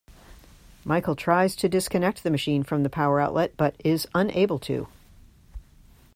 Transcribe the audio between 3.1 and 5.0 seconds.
outlet, but is unable to.